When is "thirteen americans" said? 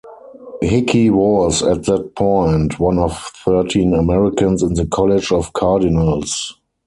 3.45-4.63